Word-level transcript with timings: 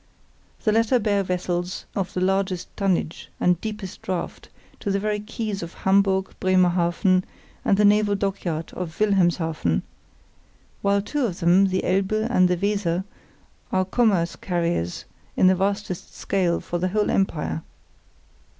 The 0.63 0.71
latter 0.71 0.97
bear 0.97 1.21
vessels 1.21 1.85
of 1.95 2.11
the 2.15 2.21
largest 2.21 2.75
tonnage 2.75 3.29
and 3.39 3.61
deepest 3.61 4.01
draught 4.01 4.49
to 4.79 4.89
the 4.89 4.97
very 4.99 5.19
quays 5.19 5.61
of 5.61 5.75
Hamburg, 5.75 6.33
Bremerhaven, 6.39 7.23
and 7.63 7.77
the 7.77 7.85
naval 7.85 8.15
dockyard 8.15 8.73
of 8.73 8.97
Wilhelmshaven; 8.99 9.83
while 10.81 11.03
two 11.03 11.27
of 11.27 11.39
them, 11.39 11.67
the 11.67 11.83
Elbe 11.83 12.27
and 12.31 12.47
the 12.47 12.57
Weser, 12.57 13.03
are 13.71 13.85
commerce 13.85 14.35
carriers 14.35 15.05
on 15.37 15.45
the 15.45 15.53
vastest 15.55 16.15
scale 16.15 16.59
for 16.59 16.79
the 16.79 16.87
whole 16.87 17.11
empire. 17.11 17.61